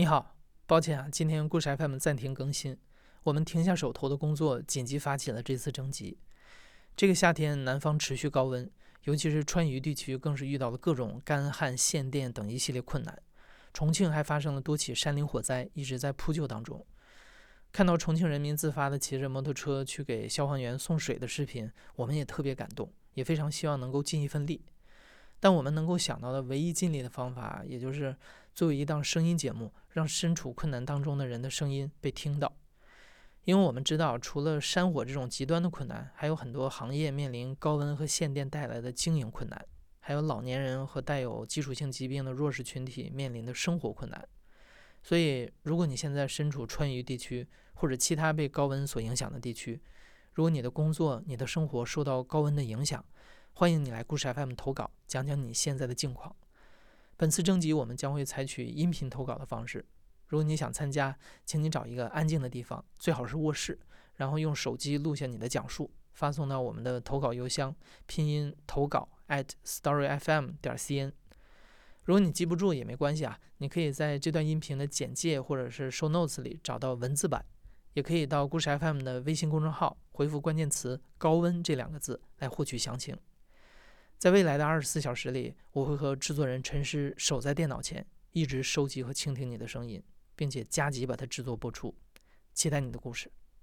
[0.00, 0.34] 你好，
[0.66, 2.74] 抱歉啊，今天故事 FM 暂停更新，
[3.22, 6.16] 我们停下手头的工作，紧急发起了这次征集。
[6.96, 8.70] 这个夏天，南方持续高温，
[9.04, 13.22] 尤其是川渝地区，更是遇到了各种干旱、限电等一系列困难。
[13.74, 16.82] 重庆还发生了多起山林火灾，一直在扑救当中。
[17.70, 24.64] 看到重庆人民自发的骑着摩托车去给消防员送水的视频，我们也特别感动，也非常希望能够尽一份力。
[25.42, 28.14] 但我们能够想到的唯一尽力的方法，也就是
[28.54, 32.52] 作为一档声音节目，让身处困难当中的人的声音被听到。
[33.44, 39.66] 因为我们知道，除了山火这种极端的困难，还有很多行业面临高温和限电带来的经营困难，
[39.98, 44.28] 还有老年人和带有基础性疾病的弱势群体面临的生活困难。
[45.02, 49.80] 所以，如果你现在身处川渝地区或者其他被高温所影响的地区，
[50.34, 53.02] 如果你的工作、你的生活受到高温的影响，
[53.54, 56.36] 欢迎你来故事 FM 投稿，讲讲你现在的境况。
[57.20, 59.84] 本次征集我们将会采取音频投稿的方式。
[60.28, 63.78] 如果你想参加，请你找一个安静的地方，最好是卧室，
[64.14, 67.76] 然后用手机录下你的讲述，发送到我们的投稿邮箱，
[68.06, 71.12] 拼音投稿 at storyfm 点 cn。
[72.04, 77.44] 如果你记不住也没关系啊，你可以在这段音频的简介或者是 show notes 里找到文字版，
[77.92, 83.14] 也可以到故事 FM 的微信公众号回复关键词“高温”这两个字来获取详情。
[84.20, 90.02] 在未来的二十四小时里，我会和制作人陈诗守在电脑前，一直收集和倾听你的声音，
[90.36, 91.94] 并且加急把它制作播出。
[92.52, 93.32] 期待你的故事。